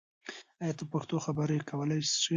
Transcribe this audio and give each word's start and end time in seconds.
آیا 0.61 0.73
ته 0.77 0.83
په 0.87 0.91
پښتو 0.93 1.15
خبرې 1.25 1.57
کولای 1.69 2.01
شې؟ 2.09 2.29